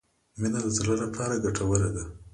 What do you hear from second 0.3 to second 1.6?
مڼه د زړه لپاره